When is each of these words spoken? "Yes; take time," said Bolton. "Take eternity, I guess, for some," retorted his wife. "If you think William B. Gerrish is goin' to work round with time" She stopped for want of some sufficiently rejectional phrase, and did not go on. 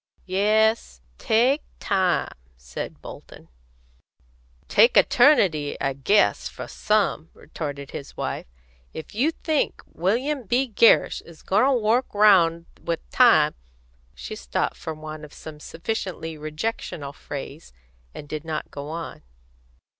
"Yes; 0.25 0.99
take 1.19 1.61
time," 1.79 2.33
said 2.57 3.03
Bolton. 3.03 3.49
"Take 4.67 4.97
eternity, 4.97 5.79
I 5.79 5.93
guess, 5.93 6.47
for 6.49 6.67
some," 6.67 7.29
retorted 7.35 7.91
his 7.91 8.17
wife. 8.17 8.47
"If 8.95 9.13
you 9.13 9.29
think 9.29 9.83
William 9.85 10.47
B. 10.47 10.67
Gerrish 10.67 11.21
is 11.21 11.43
goin' 11.43 11.65
to 11.65 11.73
work 11.73 12.15
round 12.15 12.65
with 12.83 13.07
time" 13.11 13.53
She 14.15 14.35
stopped 14.35 14.75
for 14.77 14.95
want 14.95 15.23
of 15.23 15.35
some 15.35 15.59
sufficiently 15.59 16.35
rejectional 16.35 17.13
phrase, 17.13 17.71
and 18.11 18.27
did 18.27 18.43
not 18.43 18.71
go 18.71 18.89
on. 18.89 19.21